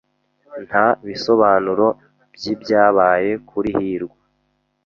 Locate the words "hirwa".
3.77-4.17